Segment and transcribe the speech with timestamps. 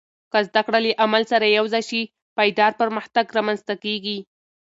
[0.31, 2.01] که زده کړه له عمل سره یوځای شي،
[2.37, 4.17] پایدار پرمختګ رامنځته کېږي.